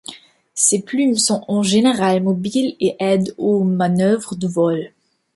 [0.55, 4.91] Ces plumes sont en général mobiles et aident aux manœuvres de vol.